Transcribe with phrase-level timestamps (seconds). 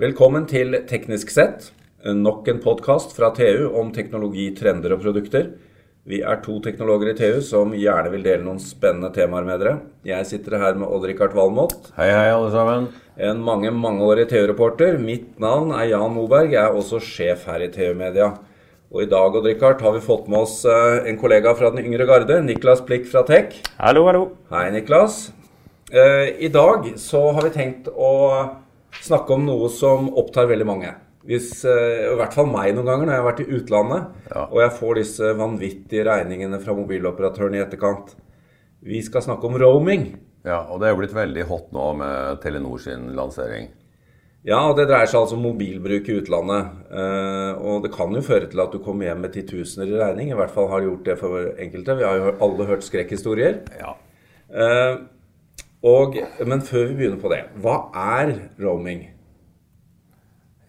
[0.00, 1.66] Velkommen til Teknisk sett,
[2.00, 5.50] nok en podkast fra TU om teknologi, trender og produkter.
[6.08, 9.74] Vi er to teknologer i TU som gjerne vil dele noen spennende temaer med dere.
[10.08, 11.90] Jeg sitter her med Odd-Rikard Valmot.
[11.98, 12.86] Hei, hei, alle sammen.
[13.20, 14.96] En mange, mangeårig TU-reporter.
[15.04, 16.56] Mitt navn er Jan Moberg.
[16.56, 18.30] Jeg er også sjef her i TU Media.
[18.88, 22.08] Og i dag Odd-Rikard, har vi fått med oss eh, en kollega fra den yngre
[22.08, 23.60] garde, Niklas Plikk fra Tech.
[23.76, 24.24] Hallo, hallo.
[24.48, 25.26] Hei, Niklas.
[25.92, 28.16] Eh, I dag så har vi tenkt å
[29.00, 30.94] snakke om noe som opptar veldig mange.
[31.26, 34.46] Hvis, eh, I hvert fall meg noen ganger når jeg har vært i utlandet Ja.
[34.46, 38.14] og jeg får disse vanvittige regningene fra mobiloperatøren i etterkant.
[38.82, 40.18] Vi skal snakke om roaming.
[40.44, 43.68] Ja, og det er jo blitt veldig hot nå med Telenor sin lansering.
[44.42, 46.70] Ja, og Det dreier seg altså om mobilbruk i utlandet.
[46.90, 50.30] Eh, og Det kan jo føre til at du kommer hjem med titusener i regning.
[50.30, 51.98] I hvert fall har det gjort det for enkelte.
[51.98, 53.60] Vi har jo alle hørt skrekkhistorier.
[53.78, 53.94] Ja.
[55.86, 59.06] Og, men før vi begynner på det, hva er roaming?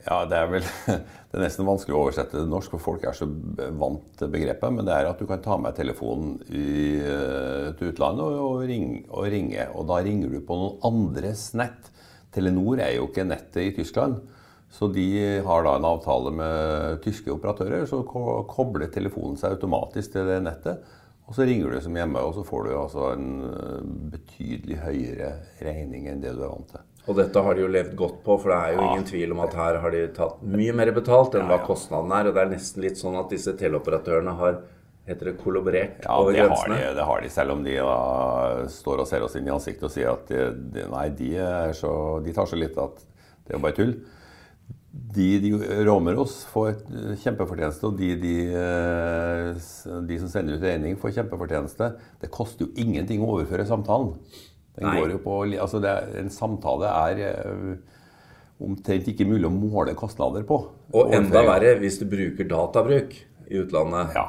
[0.05, 0.65] ja, det er vel
[1.31, 3.23] Det er nesten vanskelig å oversette det norsk, for folk er så
[3.79, 4.73] vant til begrepet.
[4.75, 8.65] Men det er at du kan ta med telefonen i, eh, til utlandet og, og,
[8.67, 9.63] ring, og ringe.
[9.71, 11.87] Og da ringer du på noen andres nett.
[12.35, 14.19] Telenor er jo ikke nettet i Tyskland.
[14.75, 15.07] Så de
[15.47, 20.83] har da en avtale med tyske operatører, så kobler telefonen seg automatisk til det nettet.
[21.31, 23.83] Og så ringer du som hjemme, og så får du altså en eh,
[24.17, 25.29] betydelig høyere
[25.63, 26.81] regning enn det du er vant til.
[27.07, 29.39] Og dette har de jo levd godt på, for det er jo ingen tvil om
[29.45, 32.27] at her har de tatt mye mer betalt enn hva kostnaden er.
[32.27, 34.59] Og det er nesten litt sånn at disse teleoperatørene har
[35.07, 36.75] heter det, kollaborert Ja, over det grensene?
[36.75, 36.91] grensene.
[36.91, 39.87] de, det har de, selv om de da står og ser oss inn i ansiktet
[39.87, 40.43] og sier at de,
[40.75, 41.93] de, nei, de, er så,
[42.27, 43.95] de tar så litt at det er jo bare tull.
[44.91, 45.51] De, de
[45.87, 49.61] roamer oss, får eh, kjempefortjeneste, og de, de, eh,
[50.07, 51.87] de som sender ut regning, får kjempefortjeneste.
[52.19, 54.17] Det koster jo ingenting å overføre samtalen.
[54.75, 54.97] Den Nei.
[54.99, 57.71] går jo på, altså det er, en samtale er eh,
[58.61, 60.59] omtrent ikke mulig å måle kostnader på.
[60.95, 63.15] Og enda verre hvis du bruker databruk
[63.51, 64.25] i utlandet Ja.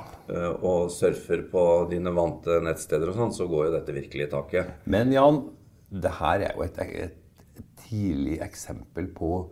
[0.62, 4.72] og surfer på dine vante nettsteder og sånn, så går jo dette virkelig i taket.
[4.90, 5.42] Men Jan,
[5.90, 9.44] det her er jo et, et tidlig eksempel på,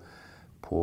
[0.64, 0.80] på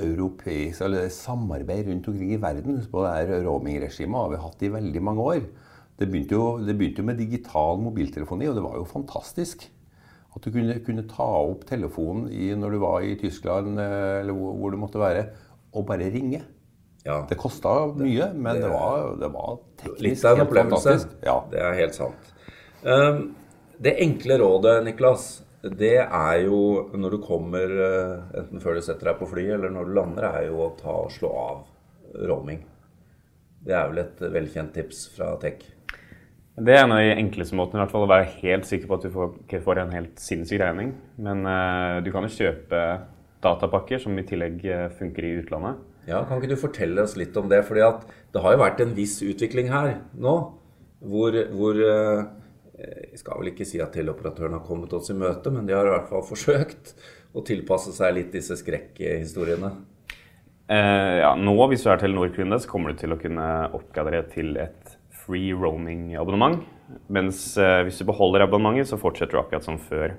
[0.00, 2.78] europeisk eller samarbeid rundt omkring i verden.
[2.78, 5.42] Husk på det her roaming-regimet har vi hatt i veldig mange år.
[6.00, 9.66] Det begynte, jo, det begynte jo med digital mobiltelefoni, og det var jo fantastisk.
[10.30, 14.36] At du kunne, kunne ta opp telefonen i, når du var i Tyskland eh, eller
[14.36, 15.26] hvor, hvor du måtte være,
[15.74, 16.44] og bare ringe.
[17.04, 17.22] Ja.
[17.28, 20.96] Det kosta mye, men det, var, det var teknisk Litt av en opplevelse.
[21.24, 21.36] Ja.
[21.50, 22.32] Det er helt sant.
[22.84, 23.22] Um,
[23.80, 25.28] det enkle rådet, Niklas,
[25.62, 29.74] det er jo når du kommer, eh, enten før du setter deg på flyet eller
[29.74, 32.62] når du lander, er jo å ta og slå av roaming.
[33.60, 35.60] Det er vel et velkjent tips fra Tech.
[36.60, 38.96] Det er en av de enkleste måtene i hvert fall, å være helt sikker på
[38.96, 40.94] at du får, ikke får en helt sinnssyk regning.
[41.16, 42.80] Men uh, du kan jo kjøpe
[43.44, 45.78] datapakker som i tillegg eh, funker i utlandet.
[46.08, 47.62] Ja, Kan ikke du fortelle oss litt om det?
[47.64, 48.02] Fordi at
[48.34, 50.34] det har jo vært en viss utvikling her nå.
[51.00, 52.26] Hvor, hvor eh,
[52.80, 55.88] Jeg skal vel ikke si at teleoperatørene har kommet oss i møte, men de har
[55.88, 56.94] i hvert fall forsøkt
[57.36, 59.72] å tilpasse seg litt disse skrekkhistoriene.
[60.70, 63.46] Eh, ja, nå, hvis du er Telenor-kunde, så kommer du til å kunne
[63.76, 66.62] oppgradere til et free roaming-abonnement.
[67.12, 70.16] Mens eh, hvis du beholder abonnementet, så fortsetter du akkurat som før.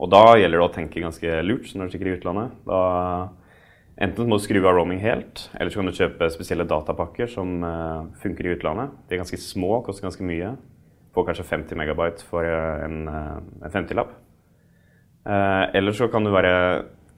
[0.00, 2.56] Og da gjelder det å tenke ganske lurt når du stikker i utlandet.
[2.68, 2.80] Da
[4.00, 7.60] Enten må du skru av roaming helt, eller så kan du kjøpe spesielle datapakker som
[7.66, 8.94] eh, funker i utlandet.
[9.06, 10.54] De er ganske små, koster ganske mye.
[11.14, 14.12] Får kanskje 50 megabyte for eh, en, eh, en 50-lapp.
[15.26, 16.52] Eh, eller så kan du være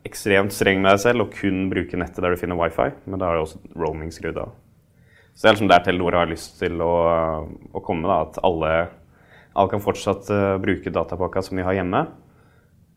[0.09, 3.29] ekstremt streng med deg selv og kun bruke nettet der du finner wifi, men da
[3.29, 4.57] er det også roaming skrudd av.
[5.33, 6.95] Så det er liksom der Telenor har lyst til å,
[7.73, 8.73] å komme, da, at alle,
[9.55, 12.03] alle kan fortsatt uh, bruke datapakka som de har hjemme,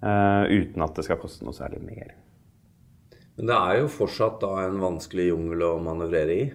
[0.04, 2.12] uh, uten at det skal koste noe særlig mer.
[3.38, 6.46] Men det er jo fortsatt da en vanskelig jungel å manøvrere i.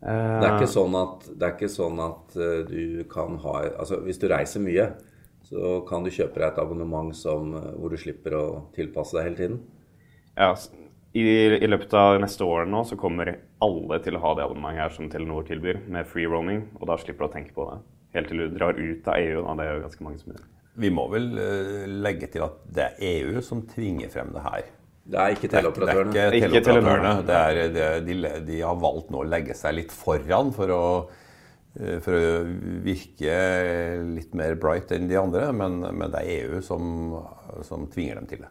[0.00, 3.54] Det Eh, er ikke sånn at, det er ikke sånn at eh, du kan ha
[3.80, 4.90] Altså hvis du reiser mye,
[5.46, 8.44] så kan du kjøpe deg et abonnement som, eh, hvor du slipper å
[8.76, 9.58] tilpasse deg hele tiden.
[10.36, 10.52] Ja,
[11.16, 11.22] i,
[11.56, 14.92] I løpet av neste år nå så kommer alle til å ha det abonnementet her
[14.92, 17.80] som Telenor tilbyr, med free roaming, og da slipper du å tenke på det.
[18.18, 19.54] Helt til du drar ut av EU, da.
[19.56, 20.44] Det er jo ganske mange som gjør.
[20.76, 21.30] Vi må vel
[22.04, 24.68] legge til at det er EU som tvinger frem det her.
[25.06, 25.60] Det er ikke Det
[26.24, 27.12] er ikke teleoperatørene.
[27.28, 28.16] Det er, det, er- de,
[28.48, 30.82] de har valgt nå å legge seg litt foran for å,
[31.78, 32.32] eh, for å
[32.82, 33.36] virke
[34.16, 37.14] litt mer bright enn de andre, men, men det er EU som,
[37.68, 38.50] som tvinger dem til det.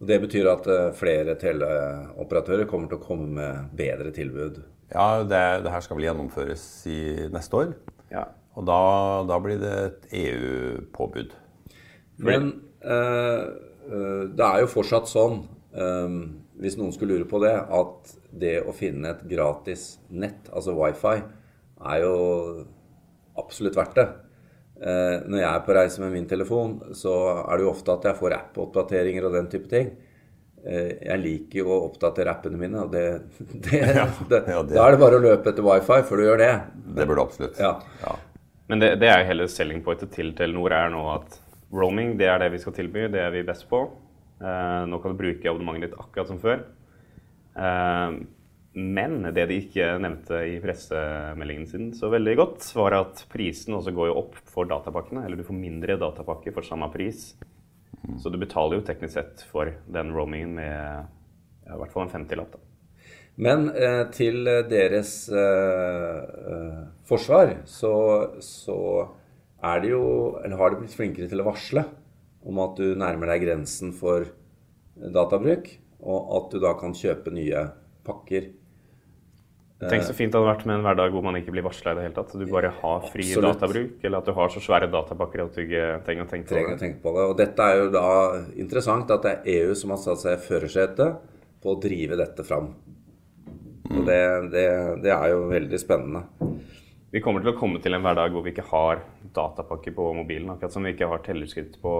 [0.00, 4.62] Og Det betyr at eh, flere teleoperatører kommer til å komme med bedre tilbud.
[4.94, 6.98] Ja, det, det her skal vel gjennomføres i
[7.34, 7.74] neste år.
[8.12, 8.26] Ja.
[8.54, 8.78] Og da,
[9.26, 11.32] da blir det et EU-påbud.
[12.22, 12.52] Men
[12.86, 13.40] eh,
[13.88, 15.40] det er jo fortsatt sånn,
[15.76, 16.16] eh,
[16.62, 21.16] hvis noen skulle lure på det, at det å finne et gratis nett, altså wifi,
[21.84, 22.14] er jo
[23.38, 24.08] absolutt verdt det.
[24.84, 27.12] Eh, når jeg er på reise med min telefon, så
[27.44, 29.94] er det jo ofte at jeg får app-oppdateringer og den type ting.
[30.64, 33.02] Jeg liker jo å oppdatere appene mine, og det,
[33.66, 36.24] det, Ja, det, ja, det- da er det bare å løpe etter wifi før du
[36.24, 36.52] gjør det.
[36.96, 37.58] Det burde du absolutt.
[37.60, 37.74] Ja.
[38.00, 38.14] Ja.
[38.72, 41.36] Men det, det er jo hele selling pointet til Telenor er nå at
[41.74, 43.82] roaming det er det vi skal tilby, det er vi best på.
[44.40, 46.64] Eh, nå kan du bruke abonnementet ditt akkurat som før.
[47.54, 48.18] Eh,
[48.74, 53.94] men det de ikke nevnte i pressemeldingen sin så veldig godt, var at prisen også
[53.94, 55.22] går jo opp for datapakkene.
[55.26, 57.32] Eller du får mindre datapakker for samme pris.
[58.20, 60.74] Så du betaler jo teknisk sett for den roamingen med
[61.64, 62.56] ja, i hvert fall en 50-lapp.
[62.58, 62.64] da.
[63.34, 66.18] Men eh, til deres eh,
[66.54, 67.94] eh, forsvar så,
[68.44, 68.78] så
[69.64, 70.04] er det jo
[70.44, 71.86] Eller har de blitt flinkere til å varsle
[72.44, 74.26] om at du nærmer deg grensen for
[74.94, 75.70] databruk,
[76.04, 77.62] og at du da kan kjøpe nye
[78.04, 78.50] pakker.
[79.84, 81.98] Tenk så fint det hadde vært med en hverdag hvor man ikke blir varsla i
[81.98, 82.34] det hele tatt.
[82.36, 83.58] Du bare har fri Absolutt.
[83.58, 86.54] databruk, eller at du har så svære datapakker at du ikke trenger å tenke på
[86.54, 86.82] trenger det.
[86.84, 87.24] tenke på det.
[87.32, 88.08] Og dette er jo da
[88.60, 91.32] interessant at det er EU som har satt seg i førersetet
[91.64, 92.70] på å drive dette fram.
[93.90, 94.20] Og det,
[94.54, 94.68] det,
[95.04, 96.24] det er jo veldig spennende.
[97.14, 99.04] Vi kommer til å komme til en hverdag hvor vi ikke har
[99.36, 100.48] datapakker på mobilen.
[100.50, 101.92] Akkurat som vi ikke har tellerskritt på,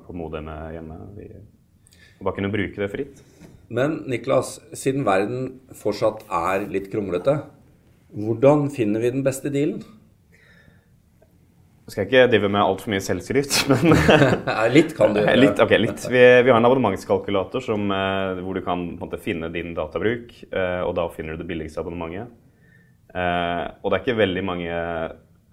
[0.00, 0.94] på modemet hjemme.
[1.12, 3.18] Vi må bare kunne bruke det fritt.
[3.68, 7.34] Men Niklas, siden verden fortsatt er litt kronglete,
[8.16, 9.82] hvordan finner vi den beste dealen?
[11.82, 13.92] Jeg skal ikke drive med altfor mye selvskryt, men
[14.72, 15.34] litt kan du gjøre.
[15.44, 15.60] litt.
[15.60, 16.06] ok, litt.
[16.08, 20.80] Vi, vi har en abonnementskalkulator som, eh, hvor du kan måte, finne din databruk, eh,
[20.80, 22.32] og da finner du det billigste abonnementet.
[23.12, 24.76] Eh, og det er ikke veldig mange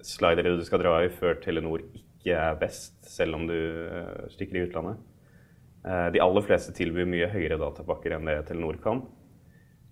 [0.05, 4.59] slidere du skal dra i før Telenor ikke er best, selv om du eh, stikker
[4.59, 4.99] i utlandet.
[5.85, 9.03] Eh, de aller fleste tilbyr mye høyere datapakker enn det Telenor kan.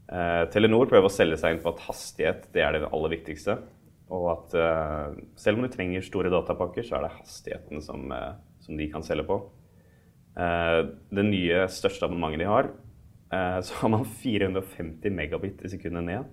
[0.07, 3.57] Eh, Telenor prøver å selge seg inn på at hastighet det er det aller viktigste.
[4.15, 8.33] Og at eh, selv om du trenger store datapakker, så er det hastigheten som, eh,
[8.63, 9.41] som de kan selge på.
[10.37, 12.67] Det nye største abonnementet de har,
[13.65, 16.27] så har man 450 megabit i sekundet ned.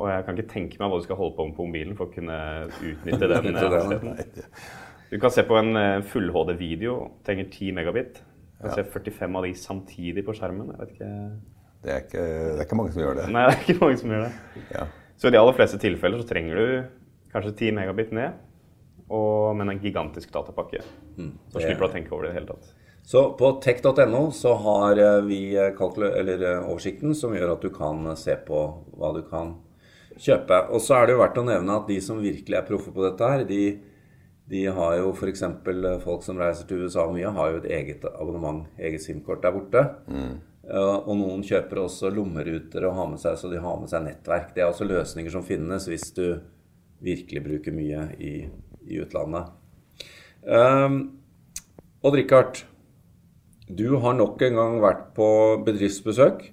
[0.00, 2.08] Og jeg kan ikke tenke meg hva du skal holde på med på mobilen for
[2.08, 2.36] å kunne
[2.80, 4.10] utnytte den.
[4.16, 4.50] eh.
[5.10, 6.94] Du kan se på en eh, full HD-video,
[7.26, 8.20] trenger 10 megabit.
[8.60, 10.70] Du kan se 45 av de samtidig på skjermen.
[10.86, 11.08] Ikke.
[11.82, 13.28] Det, er ikke, det er ikke mange som gjør det.
[13.34, 14.64] Nei, det er ikke mange som gjør det.
[14.76, 14.86] Ja.
[15.20, 16.66] Så i de aller fleste tilfeller så trenger du
[17.34, 18.38] kanskje 10 megabit ned,
[19.10, 20.80] og, men en gigantisk datapakke.
[21.16, 22.70] Så det- slipper du å tenke over det i det hele tatt.
[23.10, 28.36] Så på tech.no så har eh, vi eller oversikten som gjør at du kan se
[28.46, 28.60] på
[29.00, 29.56] hva du kan
[30.20, 30.58] kjøpe.
[30.74, 33.06] Og så er det jo verdt å nevne at de som virkelig er proffe på
[33.06, 33.62] dette her, de,
[34.50, 35.44] de har jo f.eks.
[36.04, 39.84] folk som reiser til USA mye, har jo et eget abonnement, eget SIM-kort der borte.
[40.10, 40.38] Mm.
[40.70, 44.52] Og noen kjøper også lommeruter og har med seg, så de har med seg nettverk.
[44.54, 46.26] Det er også løsninger som finnes hvis du
[47.00, 48.34] virkelig bruker mye i,
[48.86, 49.48] i utlandet.
[50.44, 51.00] Um,
[52.04, 52.62] Odd-Rikard,
[53.66, 55.28] du har nok en gang vært på
[55.66, 56.46] bedriftsbesøk.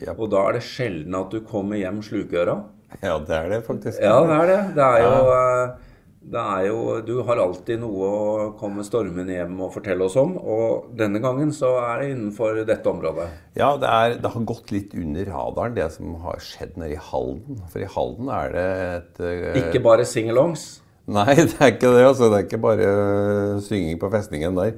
[0.00, 0.16] Yep.
[0.16, 2.60] Og da er det sjelden at du kommer hjem slukøra.
[3.06, 4.02] ja, det er det faktisk.
[4.02, 4.58] Ja, det er det.
[4.76, 5.88] Det er jo, eh,
[6.30, 10.36] det er jo Du har alltid noe å komme stormende hjem og fortelle oss om.
[10.38, 13.28] Og denne gangen så er det innenfor dette området.
[13.58, 17.02] Ja, det, er, det har gått litt under radaren, det som har skjedd nede i
[17.10, 17.62] Halden.
[17.72, 20.70] For i Halden er det et eh, Ikke bare singalongs.
[21.10, 22.08] Nei, det er ikke det.
[22.08, 22.30] altså.
[22.30, 24.74] Det er ikke bare øh, synging på festningen der.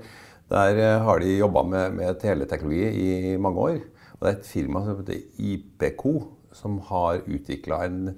[0.53, 3.83] Der har de jobba med, med teleteknologi i mange år.
[4.23, 6.03] Og det er et firma som heter IPK,
[6.57, 8.15] som har utvikla en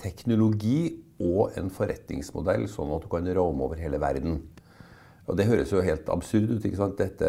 [0.00, 4.40] teknologi og en forretningsmodell sånn at du kan roame over hele verden.
[5.28, 6.64] Og Det høres jo helt absurd ut.
[6.64, 6.98] ikke sant?
[6.98, 7.28] Dette,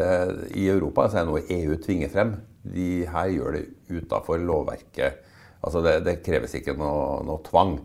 [0.58, 2.32] I Europa så er det noe EU tvinger frem.
[2.62, 5.20] De her gjør det utafor lovverket.
[5.62, 7.76] Altså det, det kreves ikke noe, noe tvang.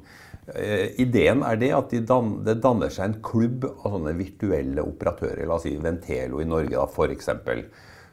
[0.55, 4.85] Eh, ideen er det at de dan, det danner seg en klubb av sånne virtuelle
[4.85, 5.43] operatører.
[5.45, 7.29] La oss si Ventelo i Norge, da, f.eks.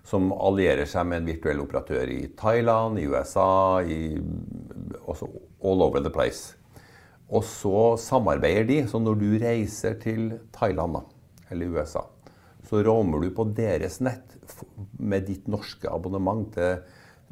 [0.04, 4.18] Som allierer seg med en virtuell operatør i Thailand, i USA, i,
[5.08, 6.58] all over the place.
[7.32, 8.82] Og så samarbeider de.
[8.88, 11.04] Så når du reiser til Thailand da,
[11.54, 12.04] eller USA,
[12.68, 14.36] så romer du på deres nett
[15.00, 16.78] med ditt norske abonnement til,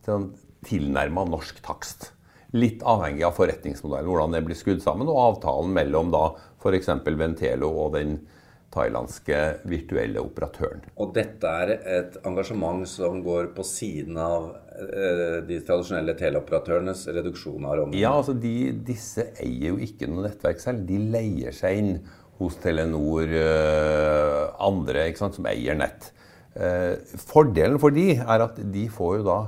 [0.04, 0.26] til en
[0.66, 2.10] tilnærma norsk takst.
[2.52, 6.26] Litt avhengig av forretningsmodellen, hvordan det blir skrudd sammen, og avtalen mellom da
[6.60, 6.90] f.eks.
[7.08, 8.18] Ventelo og den
[8.72, 9.38] thailandske
[9.68, 10.84] virtuelle operatøren.
[11.00, 14.48] Og dette er et engasjement som går på siden av
[14.78, 18.00] eh, de tradisjonelle teleoperatørenes reduksjon av rommene.
[18.00, 20.86] Ja, altså de, disse eier jo ikke noe nettverk selv.
[20.88, 21.94] De leier seg inn
[22.40, 26.10] hos Telenor, eh, andre ikke sant, som eier nett.
[26.52, 26.96] Eh,
[27.28, 29.38] fordelen for de er at de får jo da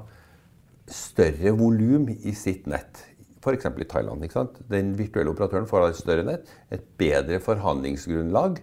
[0.90, 3.02] større volum i sitt nett.
[3.44, 3.66] F.eks.
[3.66, 4.24] i Thailand.
[4.24, 4.60] ikke sant?
[4.70, 8.60] Den virtuelle operatøren får et større nett, et bedre forhandlingsgrunnlag.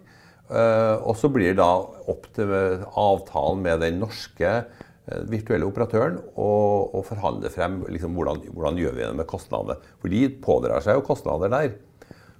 [0.52, 1.70] Eh, og så blir det da
[2.12, 8.80] opp til avtalen med den norske eh, virtuelle operatøren å forhandle frem liksom, hvordan, hvordan
[8.80, 9.78] gjør vi det med kostnadene.
[10.02, 11.72] For de pådrar seg jo kostnader der.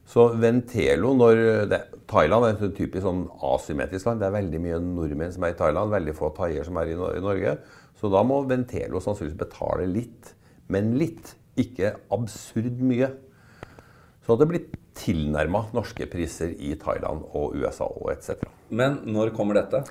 [0.08, 1.40] Så Ventelo når
[1.70, 1.78] det,
[2.10, 4.20] Thailand er et typisk sånn asymmetrisk land.
[4.20, 6.98] Det er veldig mye nordmenn som er i Thailand, veldig få thaier som er i,
[6.98, 7.56] Norge.
[8.00, 10.34] Så da må Ventelo sannsynligvis betale litt,
[10.72, 11.36] men litt.
[11.60, 13.10] Ikke absurd mye.
[14.24, 14.62] Så det blir
[14.98, 18.46] tilnærma norske priser i Thailand og USA og etc.
[18.70, 19.82] Men når kommer dette?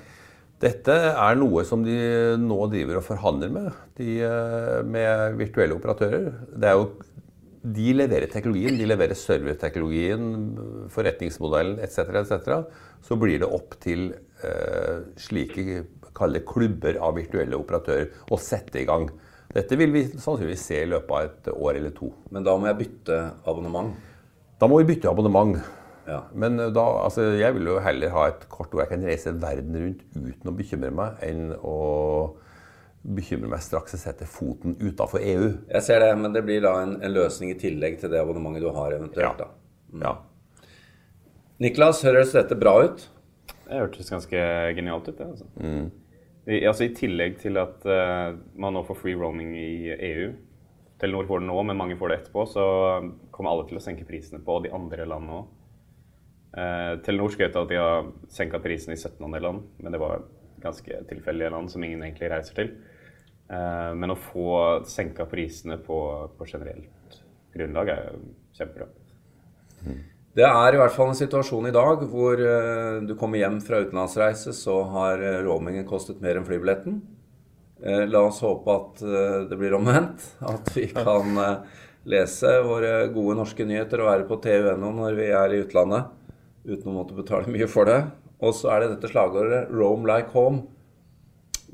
[0.62, 1.96] Dette er noe som de
[2.38, 6.28] nå driver og forhandler med, de, eh, med virtuelle operatører.
[6.54, 6.92] Det er jo
[7.62, 10.22] de leverer teknologien, de leverer serverteknologien,
[10.90, 11.98] forretningsmodellen etc.
[12.22, 12.56] etc.
[13.06, 14.08] Så blir det opp til
[14.42, 19.08] eh, slike kalle klubber av virtuelle operatører å sette i gang.
[19.52, 22.10] Dette vil vi sannsynligvis se i løpet av et år eller to.
[22.32, 23.94] Men da må jeg bytte abonnement?
[24.62, 25.56] Da må vi bytte abonnement.
[26.06, 26.20] Ja.
[26.38, 29.74] Men da, altså, jeg vil jo heller ha et kort hvor jeg kan reise verden
[29.74, 31.78] rundt uten å bekymre meg, enn å
[33.02, 35.48] bekymre meg straks jeg setter foten utafor EU.
[35.66, 38.62] Jeg ser det, men det blir da en, en, løsning i tillegg til det abonnementet
[38.62, 39.42] du har eventuelt.
[39.42, 39.50] Ja.
[39.90, 40.06] Mm.
[40.06, 40.14] ja.
[41.66, 43.02] Niklas, høres dette bra ut?
[43.66, 44.46] Det hørtes ganske
[44.78, 45.26] genialt ut, det.
[45.26, 45.50] Altså.
[45.58, 45.90] Mm.
[46.46, 50.30] I, altså, I tillegg til at uh, man nå får free roaming i EU
[51.02, 52.44] Telenor får det nå, men mange får det etterpå.
[52.46, 52.64] Så
[53.34, 55.50] kommer alle til å senke prisene på de andre landene òg.
[56.52, 59.98] Eh, Telenor skrøt av at de har senka prisene i 17 andre land, men det
[59.98, 60.22] var
[60.62, 62.70] ganske tilfeldige land som ingen egentlig reiser til.
[63.50, 64.52] Eh, men å få
[64.86, 65.98] senka prisene på,
[66.38, 67.18] på generelt
[67.56, 68.20] grunnlag er jo
[68.60, 68.86] kjempebra.
[70.32, 73.82] Det er i hvert fall en situasjon i dag hvor eh, du kommer hjem fra
[73.82, 77.02] utenlandsreise, så har roamingen kostet mer enn flybilletten.
[77.82, 79.04] Uh, la oss håpe at
[79.50, 80.24] det blir omvendt.
[80.54, 81.38] At vi kan
[82.08, 86.10] lese våre gode norske nyheter og være på TU.no når vi er i utlandet
[86.66, 88.00] uten å måtte betale mye for det.
[88.42, 90.64] Og så er det dette slagordet 'Rome like home'.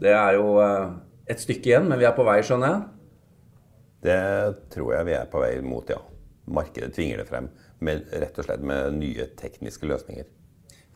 [0.01, 0.57] Det er jo
[1.29, 2.83] et stykke igjen, men vi er på vei, skjønner jeg?
[4.09, 4.21] Det
[4.73, 5.99] tror jeg vi er på vei mot, ja.
[6.49, 7.51] Markedet tvinger det frem,
[7.85, 10.29] med, rett og slett med nye tekniske løsninger.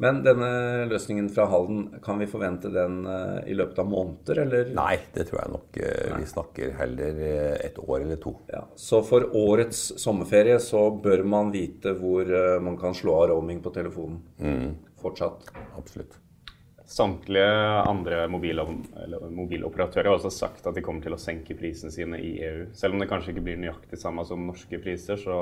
[0.02, 0.48] Men denne
[0.90, 4.72] løsningen fra Halden, kan vi forvente den uh, i løpet av måneder, eller?
[4.74, 5.78] Nei, det tror jeg nok.
[5.78, 8.32] Uh, vi snakker heller uh, et år eller to.
[8.50, 12.26] Ja, så for årets sommerferie så bør man vite hvor
[12.64, 14.18] man kan slå av roaming på telefonen?
[14.42, 14.72] Mm.
[15.02, 15.52] Fortsatt?
[15.78, 16.18] Absolutt.
[16.92, 17.46] Samtlige
[17.86, 22.66] andre mobiloperatører har også sagt at de kommer til å senke prisene sine i EU.
[22.76, 25.38] Selv om det kanskje ikke blir nøyaktig samme som norske priser, så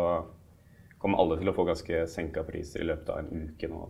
[1.00, 3.82] kommer alle til å få ganske senka priser i løpet av en uke nå.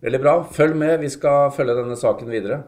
[0.00, 0.34] Veldig bra.
[0.48, 0.94] Følg med.
[1.02, 2.62] Vi skal følge denne saken videre.